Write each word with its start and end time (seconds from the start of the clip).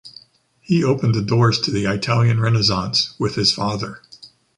He 0.61 0.83
opened 0.83 1.13
the 1.13 1.21
doors 1.21 1.59
to 1.59 1.69
the 1.69 1.85
Italian 1.85 2.39
Renaissance 2.39 3.13
with 3.19 3.35
his 3.35 3.53
father. 3.53 4.01